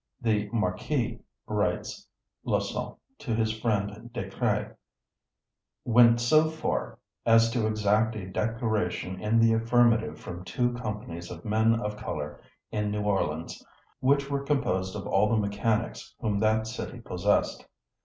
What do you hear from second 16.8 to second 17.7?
possessed.